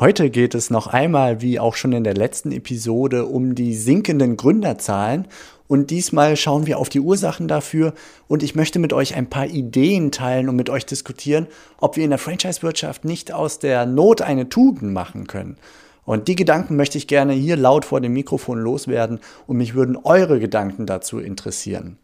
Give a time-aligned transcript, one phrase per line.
[0.00, 4.38] Heute geht es noch einmal, wie auch schon in der letzten Episode, um die sinkenden
[4.38, 5.28] Gründerzahlen.
[5.68, 7.92] Und diesmal schauen wir auf die Ursachen dafür.
[8.26, 12.04] Und ich möchte mit euch ein paar Ideen teilen und mit euch diskutieren, ob wir
[12.04, 15.58] in der Franchise-Wirtschaft nicht aus der Not eine Tugend machen können.
[16.06, 19.98] Und die Gedanken möchte ich gerne hier laut vor dem Mikrofon loswerden und mich würden
[19.98, 21.98] eure Gedanken dazu interessieren.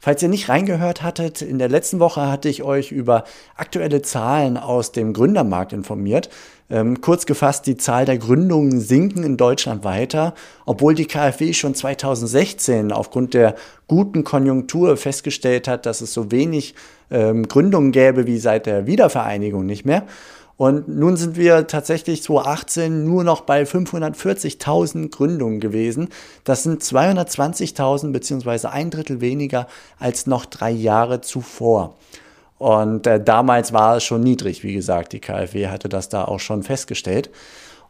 [0.00, 3.24] Falls ihr nicht reingehört hattet, in der letzten Woche hatte ich euch über
[3.56, 6.30] aktuelle Zahlen aus dem Gründermarkt informiert.
[6.70, 10.34] Ähm, kurz gefasst, die Zahl der Gründungen sinken in Deutschland weiter,
[10.66, 13.56] obwohl die KfW schon 2016 aufgrund der
[13.88, 16.74] guten Konjunktur festgestellt hat, dass es so wenig
[17.10, 20.04] ähm, Gründungen gäbe wie seit der Wiedervereinigung nicht mehr.
[20.58, 26.08] Und nun sind wir tatsächlich 2018 nur noch bei 540.000 Gründungen gewesen.
[26.42, 29.68] Das sind 220.000 beziehungsweise ein Drittel weniger
[30.00, 31.94] als noch drei Jahre zuvor.
[32.58, 35.12] Und äh, damals war es schon niedrig, wie gesagt.
[35.12, 37.30] Die KfW hatte das da auch schon festgestellt.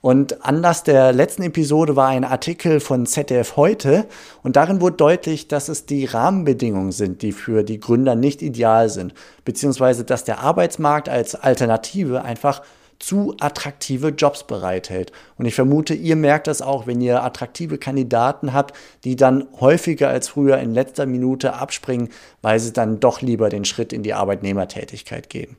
[0.00, 4.06] Und Anlass der letzten Episode war ein Artikel von ZDF heute
[4.44, 8.88] und darin wurde deutlich, dass es die Rahmenbedingungen sind, die für die Gründer nicht ideal
[8.88, 9.12] sind,
[9.44, 12.62] beziehungsweise dass der Arbeitsmarkt als Alternative einfach
[13.00, 15.12] zu attraktive Jobs bereithält.
[15.36, 20.08] Und ich vermute, ihr merkt das auch, wenn ihr attraktive Kandidaten habt, die dann häufiger
[20.08, 22.08] als früher in letzter Minute abspringen,
[22.42, 25.56] weil sie dann doch lieber den Schritt in die Arbeitnehmertätigkeit gehen.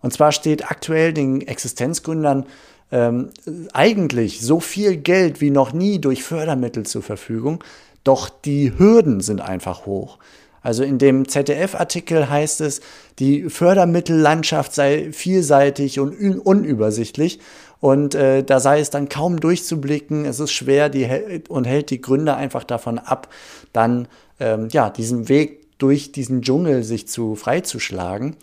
[0.00, 2.46] Und zwar steht aktuell den Existenzgründern
[2.92, 3.30] ähm,
[3.72, 7.62] eigentlich so viel Geld wie noch nie durch Fördermittel zur Verfügung,
[8.04, 10.18] doch die Hürden sind einfach hoch.
[10.62, 12.80] Also in dem ZDF-Artikel heißt es,
[13.20, 17.38] die Fördermittellandschaft sei vielseitig und unübersichtlich
[17.80, 20.24] und äh, da sei es dann kaum durchzublicken.
[20.24, 21.08] Es ist schwer die,
[21.48, 23.28] und hält die Gründer einfach davon ab,
[23.72, 24.08] dann
[24.40, 28.36] ähm, ja diesen Weg durch diesen Dschungel sich zu freizuschlagen.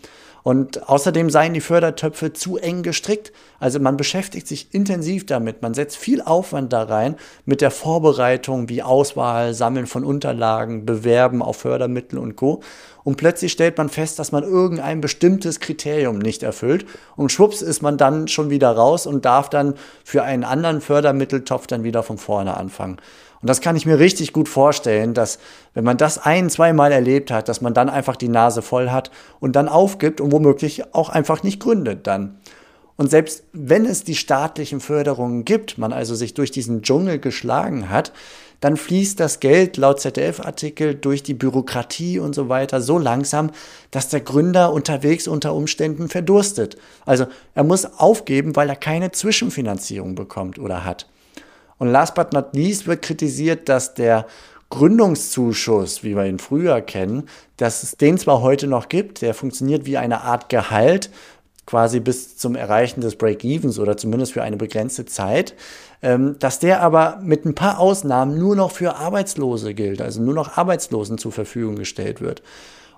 [0.44, 3.32] Und außerdem seien die Fördertöpfe zu eng gestrickt.
[3.58, 5.62] Also man beschäftigt sich intensiv damit.
[5.62, 7.16] Man setzt viel Aufwand da rein
[7.46, 12.60] mit der Vorbereitung wie Auswahl, Sammeln von Unterlagen, Bewerben auf Fördermittel und Co.
[13.04, 16.84] Und plötzlich stellt man fest, dass man irgendein bestimmtes Kriterium nicht erfüllt.
[17.16, 19.74] Und schwupps ist man dann schon wieder raus und darf dann
[20.04, 22.98] für einen anderen Fördermitteltopf dann wieder von vorne anfangen.
[23.44, 25.38] Und das kann ich mir richtig gut vorstellen, dass
[25.74, 29.10] wenn man das ein, zweimal erlebt hat, dass man dann einfach die Nase voll hat
[29.38, 32.38] und dann aufgibt und womöglich auch einfach nicht gründet dann.
[32.96, 37.90] Und selbst wenn es die staatlichen Förderungen gibt, man also sich durch diesen Dschungel geschlagen
[37.90, 38.14] hat,
[38.60, 43.50] dann fließt das Geld laut ZDF-Artikel durch die Bürokratie und so weiter so langsam,
[43.90, 46.78] dass der Gründer unterwegs unter Umständen verdurstet.
[47.04, 51.08] Also er muss aufgeben, weil er keine Zwischenfinanzierung bekommt oder hat.
[51.78, 54.26] Und last but not least wird kritisiert, dass der
[54.70, 59.86] Gründungszuschuss, wie wir ihn früher kennen, dass es den zwar heute noch gibt, der funktioniert
[59.86, 61.10] wie eine Art Gehalt,
[61.66, 65.54] quasi bis zum Erreichen des Break-Evens oder zumindest für eine begrenzte Zeit,
[66.02, 70.34] ähm, dass der aber mit ein paar Ausnahmen nur noch für Arbeitslose gilt, also nur
[70.34, 72.42] noch Arbeitslosen zur Verfügung gestellt wird.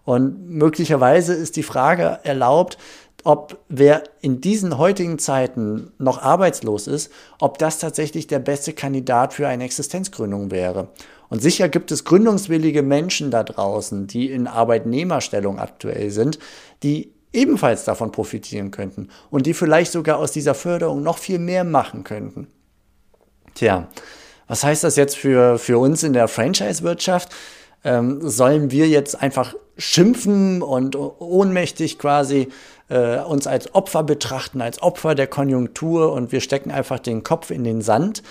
[0.04, 2.78] Und möglicherweise ist die Frage erlaubt,
[3.26, 7.10] ob wer in diesen heutigen Zeiten noch arbeitslos ist,
[7.40, 10.88] ob das tatsächlich der beste Kandidat für eine Existenzgründung wäre.
[11.28, 16.38] Und sicher gibt es gründungswillige Menschen da draußen, die in Arbeitnehmerstellung aktuell sind,
[16.84, 21.64] die ebenfalls davon profitieren könnten und die vielleicht sogar aus dieser Förderung noch viel mehr
[21.64, 22.46] machen könnten.
[23.54, 23.88] Tja,
[24.46, 27.34] was heißt das jetzt für, für uns in der Franchise-Wirtschaft?
[27.82, 32.48] Ähm, sollen wir jetzt einfach schimpfen und ohnmächtig quasi
[32.88, 37.50] äh, uns als Opfer betrachten, als Opfer der Konjunktur und wir stecken einfach den Kopf
[37.50, 38.22] in den Sand.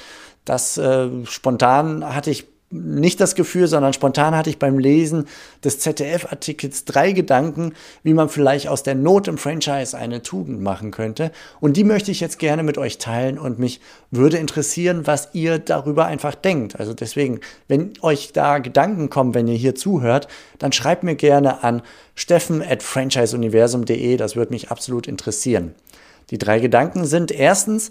[0.46, 5.26] Das äh, spontan hatte ich nicht das Gefühl, sondern spontan hatte ich beim Lesen
[5.64, 7.73] des ZDF-Artikels drei Gedanken,
[8.03, 11.32] wie man vielleicht aus der Not im Franchise eine Tugend machen könnte.
[11.59, 13.79] Und die möchte ich jetzt gerne mit euch teilen und mich
[14.11, 16.79] würde interessieren, was ihr darüber einfach denkt.
[16.79, 20.28] Also deswegen, wenn euch da Gedanken kommen, wenn ihr hier zuhört,
[20.59, 21.82] dann schreibt mir gerne an
[22.16, 24.17] steffen at franchiseuniversum.de.
[24.17, 25.76] Das würde mich absolut interessieren.
[26.32, 27.90] Die drei Gedanken sind erstens,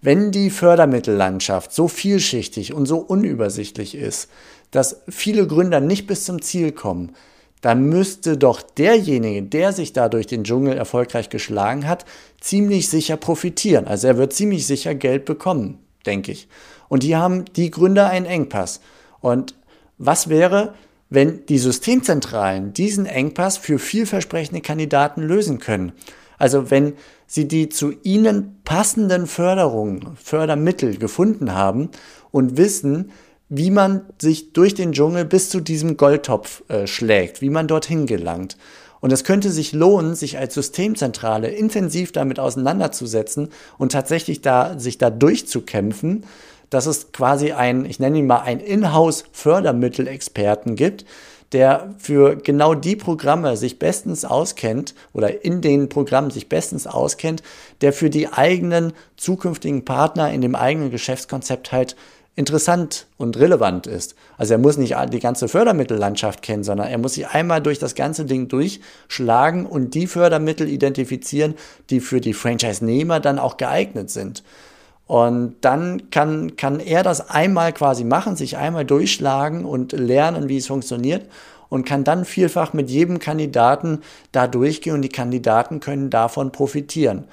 [0.00, 4.28] wenn die Fördermittellandschaft so vielschichtig und so unübersichtlich ist,
[4.70, 7.14] dass viele Gründer nicht bis zum Ziel kommen,
[7.62, 12.04] dann müsste doch derjenige, der sich da durch den Dschungel erfolgreich geschlagen hat,
[12.40, 13.86] ziemlich sicher profitieren.
[13.86, 16.48] Also er wird ziemlich sicher Geld bekommen, denke ich.
[16.88, 18.80] Und hier haben die Gründer einen Engpass.
[19.20, 19.54] Und
[19.98, 20.74] was wäre,
[21.08, 25.92] wenn die Systemzentralen diesen Engpass für vielversprechende Kandidaten lösen können?
[26.38, 26.94] Also wenn
[27.26, 31.90] sie die zu ihnen passenden Förderungen, Fördermittel gefunden haben
[32.30, 33.10] und wissen,
[33.48, 38.06] wie man sich durch den Dschungel bis zu diesem Goldtopf äh, schlägt, wie man dorthin
[38.06, 38.56] gelangt.
[39.00, 44.98] Und es könnte sich lohnen, sich als Systemzentrale intensiv damit auseinanderzusetzen und tatsächlich da, sich
[44.98, 46.24] da durchzukämpfen,
[46.70, 51.04] dass es quasi ein, ich nenne ihn mal, ein Inhouse-Fördermittelexperten gibt,
[51.52, 57.42] der für genau die Programme sich bestens auskennt oder in den Programmen sich bestens auskennt,
[57.80, 61.96] der für die eigenen zukünftigen Partner in dem eigenen Geschäftskonzept halt
[62.36, 64.14] interessant und relevant ist.
[64.36, 67.94] Also er muss nicht die ganze Fördermittellandschaft kennen, sondern er muss sich einmal durch das
[67.94, 71.54] ganze Ding durchschlagen und die Fördermittel identifizieren,
[71.88, 74.44] die für die Franchise-Nehmer dann auch geeignet sind.
[75.06, 80.56] Und dann kann, kann er das einmal quasi machen, sich einmal durchschlagen und lernen, wie
[80.56, 81.28] es funktioniert
[81.68, 84.00] und kann dann vielfach mit jedem Kandidaten
[84.32, 87.24] da durchgehen und die Kandidaten können davon profitieren.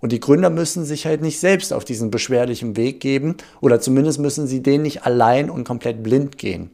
[0.00, 4.18] Und die Gründer müssen sich halt nicht selbst auf diesen beschwerlichen Weg geben oder zumindest
[4.18, 6.70] müssen sie den nicht allein und komplett blind gehen.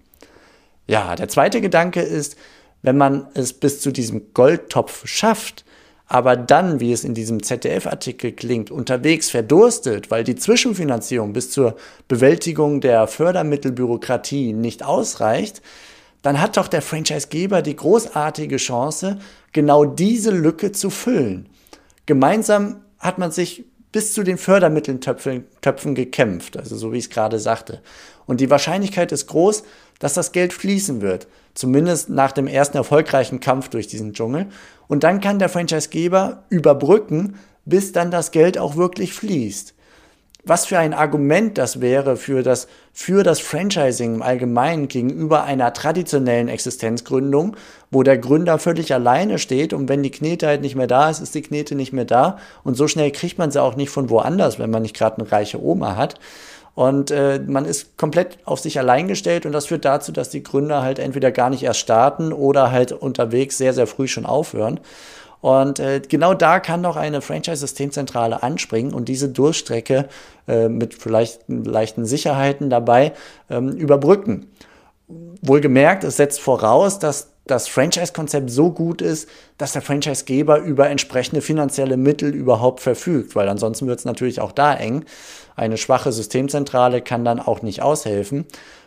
[0.87, 2.37] Ja, der zweite Gedanke ist,
[2.83, 5.65] wenn man es bis zu diesem Goldtopf schafft,
[6.09, 11.77] aber dann, wie es in diesem ZDF-Artikel klingt, unterwegs verdurstet, weil die Zwischenfinanzierung bis zur
[12.09, 15.61] Bewältigung der Fördermittelbürokratie nicht ausreicht,
[16.23, 19.19] dann hat doch der Franchisegeber die großartige Chance,
[19.53, 21.47] genau diese Lücke zu füllen.
[22.07, 27.11] Gemeinsam hat man sich bis zu den Fördermitteltöpfen Töpfen gekämpft, also so wie ich es
[27.11, 27.81] gerade sagte.
[28.27, 29.65] Und die Wahrscheinlichkeit ist groß,
[29.99, 34.47] dass das Geld fließen wird, zumindest nach dem ersten erfolgreichen Kampf durch diesen Dschungel.
[34.87, 39.75] Und dann kann der Franchisegeber überbrücken, bis dann das Geld auch wirklich fließt
[40.49, 45.73] was für ein Argument das wäre für das, für das Franchising im Allgemeinen gegenüber einer
[45.73, 47.57] traditionellen Existenzgründung,
[47.91, 51.21] wo der Gründer völlig alleine steht und wenn die Knete halt nicht mehr da ist,
[51.21, 54.11] ist die Knete nicht mehr da und so schnell kriegt man sie auch nicht von
[54.11, 56.17] woanders, wenn man nicht gerade eine reiche Oma hat.
[56.75, 60.45] Und äh, man ist komplett auf sich allein gestellt und das führt dazu, dass die
[60.45, 64.79] Gründer halt entweder gar nicht erst starten oder halt unterwegs sehr, sehr früh schon aufhören.
[65.41, 70.09] Und äh, genau da kann noch eine Franchise-Systemzentrale anspringen und diese Durchstrecke
[70.49, 73.13] äh, mit vielleicht leichten Sicherheiten dabei
[73.49, 74.51] ähm, überbrücken.
[75.41, 81.41] Wohlgemerkt, es setzt voraus, dass das Franchise-Konzept so gut ist, dass der Franchise-Geber über entsprechende
[81.41, 85.05] finanzielle Mittel überhaupt verfügt, weil ansonsten wird es natürlich auch da eng.
[85.57, 88.45] Eine schwache Systemzentrale kann dann auch nicht aushelfen.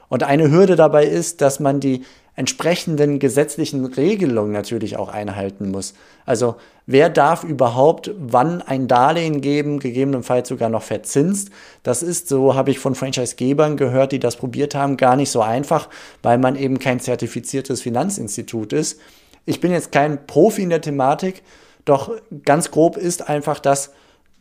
[0.10, 2.04] Und eine Hürde dabei ist, dass man die
[2.36, 5.94] entsprechenden gesetzlichen Regelungen natürlich auch einhalten muss.
[6.26, 6.56] Also
[6.86, 11.50] wer darf überhaupt wann ein Darlehen geben, gegebenenfalls sogar noch verzinst.
[11.84, 15.42] Das ist, so habe ich von Franchisegebern gehört, die das probiert haben, gar nicht so
[15.42, 15.90] einfach,
[16.24, 19.00] weil man eben kein zertifiziertes Finanzinstitut ist.
[19.46, 21.44] Ich bin jetzt kein Profi in der Thematik,
[21.84, 22.12] doch
[22.46, 23.92] ganz grob ist einfach das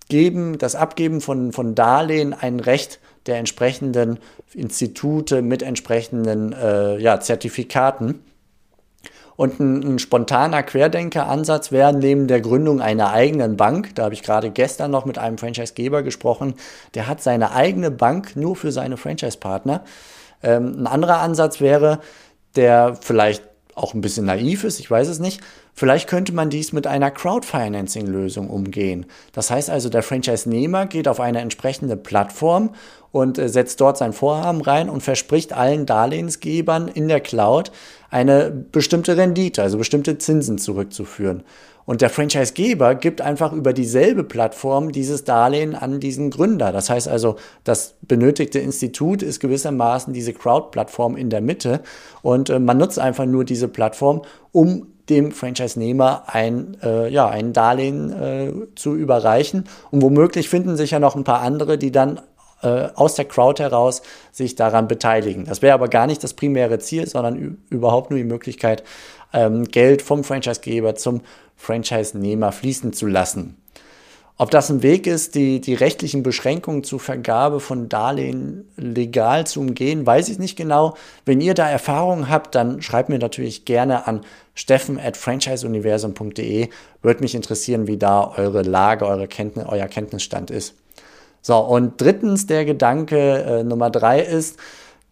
[0.09, 4.19] Geben, das Abgeben von, von Darlehen ein Recht der entsprechenden
[4.53, 8.23] Institute mit entsprechenden äh, ja, Zertifikaten.
[9.37, 14.23] Und ein, ein spontaner Querdenker-Ansatz wäre neben der Gründung einer eigenen Bank, da habe ich
[14.23, 16.55] gerade gestern noch mit einem Franchisegeber gesprochen,
[16.95, 19.85] der hat seine eigene Bank nur für seine Franchise-Partner.
[20.43, 22.01] Ähm, ein anderer Ansatz wäre,
[22.55, 23.45] der vielleicht
[23.75, 25.41] auch ein bisschen naiv ist, ich weiß es nicht,
[25.75, 29.07] Vielleicht könnte man dies mit einer Crowdfinancing-Lösung umgehen.
[29.33, 32.71] Das heißt also, der Franchise-Nehmer geht auf eine entsprechende Plattform
[33.13, 37.73] und äh, setzt dort sein Vorhaben rein und verspricht allen Darlehensgebern in der Cloud
[38.11, 41.45] eine bestimmte Rendite, also bestimmte Zinsen zurückzuführen.
[41.87, 46.71] Und der Franchisegeber gibt einfach über dieselbe Plattform dieses Darlehen an diesen Gründer.
[46.71, 51.81] Das heißt also, das benötigte Institut ist gewissermaßen diese Crowd-Plattform in der Mitte
[52.23, 54.23] und äh, man nutzt einfach nur diese Plattform,
[54.53, 59.65] um dem Franchise-Nehmer ein, äh, ja, ein Darlehen äh, zu überreichen.
[59.91, 62.21] Und womöglich finden sich ja noch ein paar andere, die dann
[62.63, 64.03] äh, aus der Crowd heraus
[64.33, 65.45] sich daran beteiligen.
[65.45, 68.85] Das wäre aber gar nicht das primäre Ziel, sondern überhaupt nur die Möglichkeit,
[69.33, 71.21] ähm, Geld vom Franchisegeber zum
[71.57, 73.60] Franchise-Nehmer fließen zu lassen.
[74.41, 79.61] Ob das ein Weg ist, die, die rechtlichen Beschränkungen zur Vergabe von Darlehen legal zu
[79.61, 80.95] umgehen, weiß ich nicht genau.
[81.27, 84.23] Wenn ihr da Erfahrungen habt, dann schreibt mir natürlich gerne an
[84.55, 86.71] steffen at franchiseuniversum.de.
[87.03, 90.75] Würde mich interessieren, wie da eure Lage, eure Kenntnis, euer Kenntnisstand ist.
[91.43, 94.57] So, und drittens der Gedanke äh, Nummer drei ist,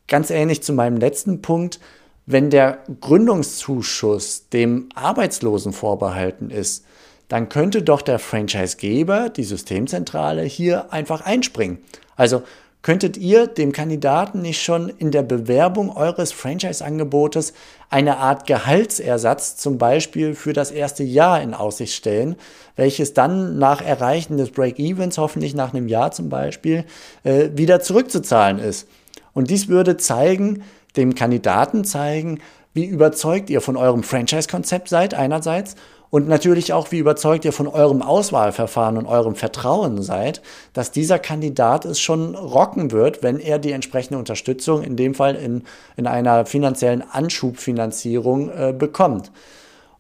[0.07, 1.81] ganz ähnlich zu meinem letzten Punkt,
[2.25, 6.87] wenn der Gründungszuschuss dem Arbeitslosen vorbehalten ist,
[7.29, 11.79] dann könnte doch der Franchisegeber, die Systemzentrale, hier einfach einspringen.
[12.17, 12.43] Also
[12.81, 17.53] könntet ihr dem Kandidaten nicht schon in der Bewerbung eures Franchise-Angebotes
[17.91, 22.37] eine Art Gehaltsersatz zum Beispiel für das erste Jahr in Aussicht stellen,
[22.77, 26.85] welches dann nach Erreichen des Break-Evens, hoffentlich nach einem Jahr zum Beispiel,
[27.25, 28.89] äh, wieder zurückzuzahlen ist.
[29.35, 30.63] Und dies würde zeigen,
[30.97, 32.41] dem Kandidaten zeigen,
[32.75, 35.75] wie überzeugt ihr von eurem Franchise-Konzept seid einerseits
[36.11, 40.41] und natürlich auch, wie überzeugt ihr von eurem Auswahlverfahren und eurem Vertrauen seid,
[40.73, 45.35] dass dieser Kandidat es schon rocken wird, wenn er die entsprechende Unterstützung, in dem Fall
[45.35, 45.65] in,
[45.97, 49.31] in einer finanziellen Anschubfinanzierung, äh, bekommt.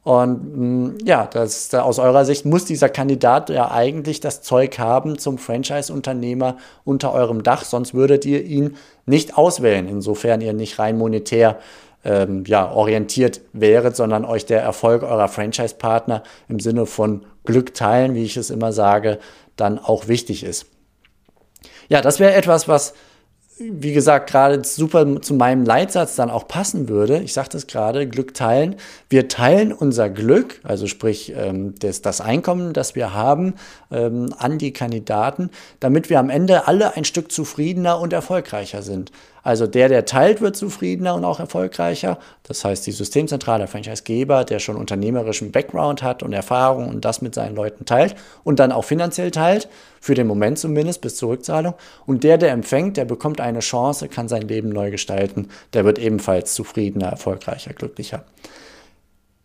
[0.02, 4.78] Und mh, mm, ja, das, aus eurer Sicht muss dieser Kandidat ja eigentlich das Zeug
[4.78, 10.78] haben zum Franchise-Unternehmer unter eurem Dach, sonst würdet ihr ihn nicht auswählen, insofern ihr nicht
[10.78, 11.58] rein monetär
[12.04, 18.14] ähm, ja, orientiert wäret, sondern euch der Erfolg eurer Franchise-Partner im Sinne von Glück teilen,
[18.14, 19.18] wie ich es immer sage,
[19.56, 20.66] dann auch wichtig ist.
[21.88, 22.94] Ja, das wäre etwas, was,
[23.58, 27.18] wie gesagt, gerade super zu meinem Leitsatz dann auch passen würde.
[27.18, 28.76] Ich sagte es gerade, Glück teilen.
[29.08, 33.54] Wir teilen unser Glück, also sprich ähm, das, das Einkommen, das wir haben,
[33.90, 35.50] ähm, an die Kandidaten,
[35.80, 39.10] damit wir am Ende alle ein Stück zufriedener und erfolgreicher sind.
[39.48, 42.18] Also der, der teilt, wird zufriedener und auch erfolgreicher.
[42.42, 47.22] Das heißt, die Systemzentrale, der Franchisegeber, der schon unternehmerischen Background hat und Erfahrung und das
[47.22, 48.14] mit seinen Leuten teilt
[48.44, 49.70] und dann auch finanziell teilt,
[50.02, 51.72] für den Moment zumindest bis zur Rückzahlung.
[52.04, 55.98] Und der, der empfängt, der bekommt eine Chance, kann sein Leben neu gestalten, der wird
[55.98, 58.24] ebenfalls zufriedener, erfolgreicher, glücklicher.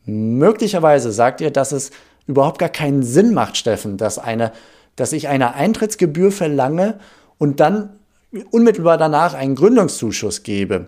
[0.04, 1.92] Möglicherweise sagt ihr, dass es
[2.28, 4.52] überhaupt gar keinen Sinn macht, Steffen, dass, eine,
[4.98, 7.00] dass ich eine Eintrittsgebühr verlange
[7.38, 7.92] und dann
[8.52, 10.88] unmittelbar danach einen Gründungszuschuss gebe.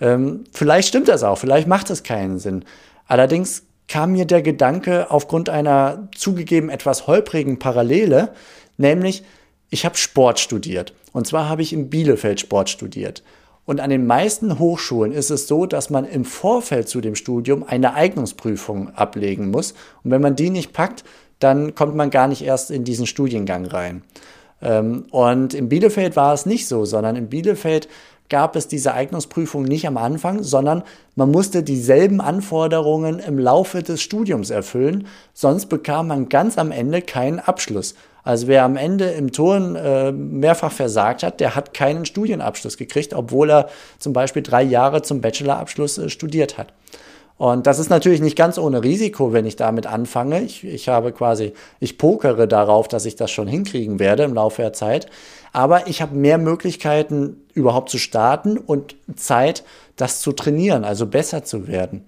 [0.00, 2.64] Ähm, vielleicht stimmt das auch, vielleicht macht es keinen Sinn.
[3.06, 8.32] Allerdings kam mir der Gedanke aufgrund einer zugegeben etwas holprigen Parallele,
[8.76, 9.24] nämlich
[9.68, 10.94] ich habe Sport studiert.
[11.12, 13.22] Und zwar habe ich in Bielefeld Sport studiert.
[13.64, 17.62] Und an den meisten Hochschulen ist es so, dass man im Vorfeld zu dem Studium
[17.62, 19.74] eine Eignungsprüfung ablegen muss.
[20.02, 21.04] Und wenn man die nicht packt,
[21.38, 24.02] dann kommt man gar nicht erst in diesen Studiengang rein.
[24.62, 27.88] Ähm, und in Bielefeld war es nicht so, sondern in Bielefeld
[28.30, 30.84] gab es diese Eignungsprüfung nicht am Anfang, sondern
[31.16, 37.02] man musste dieselben Anforderungen im Laufe des Studiums erfüllen, sonst bekam man ganz am Ende
[37.02, 37.94] keinen Abschluss.
[38.22, 43.14] Also wer am Ende im Turn äh, mehrfach versagt hat, der hat keinen Studienabschluss gekriegt,
[43.14, 46.72] obwohl er zum Beispiel drei Jahre zum Bachelorabschluss äh, studiert hat.
[47.40, 50.42] Und das ist natürlich nicht ganz ohne Risiko, wenn ich damit anfange.
[50.42, 54.60] Ich, ich habe quasi, ich pokere darauf, dass ich das schon hinkriegen werde im Laufe
[54.60, 55.06] der Zeit.
[55.54, 59.64] Aber ich habe mehr Möglichkeiten, überhaupt zu starten und Zeit,
[59.96, 62.04] das zu trainieren, also besser zu werden.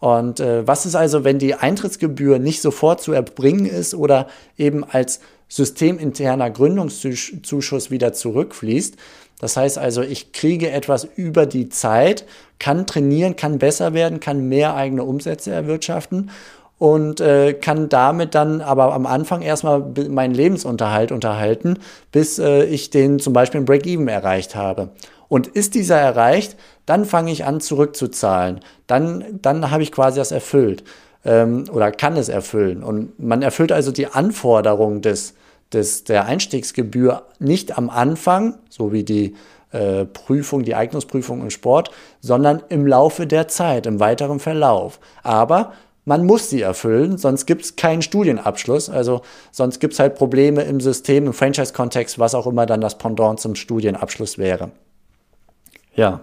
[0.00, 4.26] Und äh, was ist also, wenn die Eintrittsgebühr nicht sofort zu erbringen ist oder
[4.58, 8.96] eben als systeminterner Gründungszuschuss wieder zurückfließt?
[9.40, 12.24] Das heißt also, ich kriege etwas über die Zeit,
[12.58, 16.30] kann trainieren, kann besser werden, kann mehr eigene Umsätze erwirtschaften
[16.78, 21.78] und äh, kann damit dann aber am Anfang erstmal meinen Lebensunterhalt unterhalten,
[22.12, 24.90] bis äh, ich den zum Beispiel Break-Even erreicht habe.
[25.28, 28.60] Und ist dieser erreicht, dann fange ich an zurückzuzahlen.
[28.86, 30.84] Dann, dann habe ich quasi das erfüllt
[31.24, 32.82] ähm, oder kann es erfüllen.
[32.82, 35.34] Und man erfüllt also die Anforderungen des,
[35.74, 39.34] des, der Einstiegsgebühr nicht am Anfang, so wie die
[39.72, 41.90] äh, Prüfung, die Eignungsprüfung im Sport,
[42.20, 45.00] sondern im Laufe der Zeit, im weiteren Verlauf.
[45.22, 45.72] Aber
[46.04, 48.90] man muss sie erfüllen, sonst gibt es keinen Studienabschluss.
[48.90, 52.98] Also sonst gibt es halt Probleme im System, im Franchise-Kontext, was auch immer dann das
[52.98, 54.70] Pendant zum Studienabschluss wäre.
[55.94, 56.20] Ja,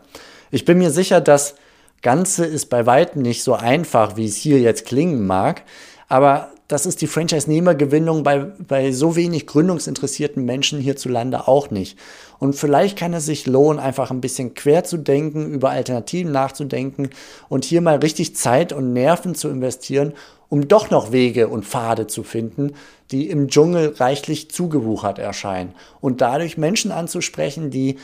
[0.51, 1.55] ich bin mir sicher, das
[2.01, 5.63] Ganze ist bei weitem nicht so einfach, wie es hier jetzt klingen mag.
[6.07, 11.99] Aber das ist die Franchise-Nehmergewinnung bei, bei so wenig gründungsinteressierten Menschen hierzulande auch nicht.
[12.39, 17.09] Und vielleicht kann es sich lohnen, einfach ein bisschen quer zu denken, über Alternativen nachzudenken
[17.49, 20.13] und hier mal richtig Zeit und Nerven zu investieren,
[20.47, 22.71] um doch noch Wege und Pfade zu finden,
[23.11, 25.73] die im Dschungel reichlich zugewuchert erscheinen.
[25.99, 27.97] Und dadurch Menschen anzusprechen, die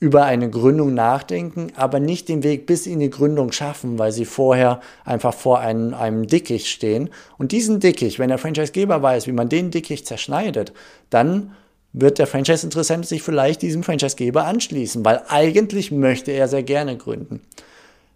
[0.00, 4.24] über eine Gründung nachdenken, aber nicht den Weg bis in die Gründung schaffen, weil sie
[4.24, 7.10] vorher einfach vor einem, einem Dickicht stehen.
[7.38, 10.72] Und diesen Dickicht, wenn der Franchisegeber weiß, wie man den Dickicht zerschneidet,
[11.10, 11.52] dann
[11.94, 17.40] wird der Franchise-Interessent sich vielleicht diesem Franchisegeber anschließen, weil eigentlich möchte er sehr gerne gründen.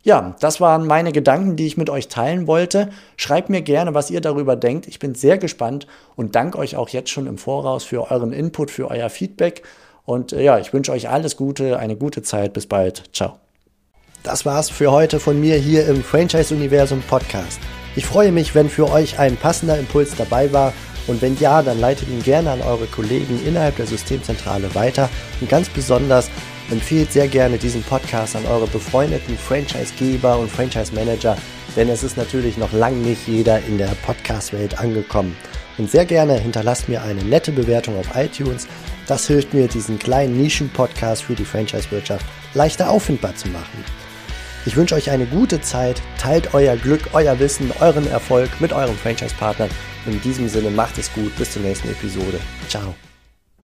[0.02, 2.90] Ja, das waren meine Gedanken, die ich mit euch teilen wollte.
[3.16, 4.86] Schreibt mir gerne, was ihr darüber denkt.
[4.86, 8.70] Ich bin sehr gespannt und danke euch auch jetzt schon im Voraus für euren Input,
[8.70, 9.62] für euer Feedback.
[10.08, 12.54] Und äh, ja, ich wünsche euch alles Gute, eine gute Zeit.
[12.54, 13.02] Bis bald.
[13.12, 13.36] Ciao.
[14.22, 17.60] Das war's für heute von mir hier im Franchise Universum Podcast.
[17.94, 20.72] Ich freue mich, wenn für euch ein passender Impuls dabei war
[21.08, 25.10] Und wenn ja, dann leitet ihn gerne an eure Kollegen innerhalb der Systemzentrale weiter.
[25.40, 26.30] Und ganz besonders
[26.70, 31.36] empfehlt sehr gerne diesen Podcast an eure befreundeten Franchisegeber und Franchise-Manager,
[31.76, 35.34] denn es ist natürlich noch lang nicht jeder in der Podcast-Welt angekommen.
[35.78, 38.66] Und sehr gerne hinterlasst mir eine nette Bewertung auf iTunes.
[39.08, 43.84] Das hilft mir, diesen kleinen Nischen-Podcast für die Franchise-Wirtschaft leichter auffindbar zu machen.
[44.66, 48.96] Ich wünsche euch eine gute Zeit, teilt euer Glück, euer Wissen, euren Erfolg mit euren
[48.96, 49.70] Franchise-Partnern.
[50.06, 52.38] In diesem Sinne macht es gut, bis zur nächsten Episode.
[52.68, 52.94] Ciao.